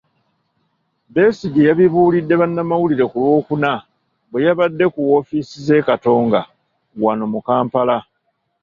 Besigye 1.13 1.61
yabibuulidde 1.69 2.33
bannamawulire 2.41 3.05
ku 3.11 3.17
Lwokuna 3.23 3.71
bwe 4.31 4.43
yabadde 4.45 4.85
ku 4.93 4.99
woofiisi 5.07 5.57
z'e 5.65 5.85
Katonga 5.87 6.41
wano 7.03 7.25
mu 7.33 7.39
Kampala. 7.47 7.97